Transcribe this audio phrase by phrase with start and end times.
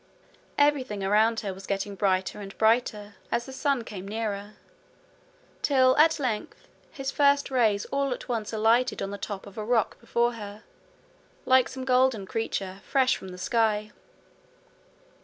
[0.57, 4.55] Everything around her was getting brighter and brighter as the sun came nearer;
[5.61, 9.63] till at length his first rays all at once alighted on the top of a
[9.63, 10.63] rock before her,
[11.45, 13.91] like some golden creature fresh from the sky.